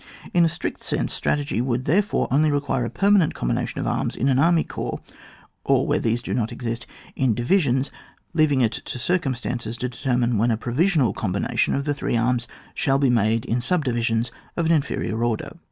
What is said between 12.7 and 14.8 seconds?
shall be made in subdivisions of an